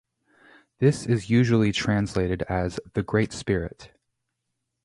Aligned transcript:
This 0.79 1.05
is 1.05 1.29
usually 1.29 1.71
translated 1.71 2.41
as 2.49 2.79
"The 2.95 3.03
Great 3.03 3.31
Spirit". 3.31 3.91